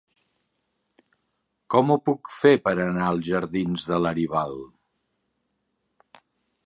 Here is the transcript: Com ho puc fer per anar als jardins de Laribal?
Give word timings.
Com 1.75 1.93
ho 1.93 1.97
puc 2.09 2.31
fer 2.37 2.53
per 2.69 2.73
anar 2.87 3.05
als 3.11 3.29
jardins 3.29 3.85
de 3.91 4.01
Laribal? 4.07 4.59